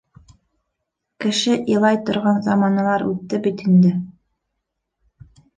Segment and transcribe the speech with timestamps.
[1.25, 3.93] Кеше илай торған заманалар үтте бит инде.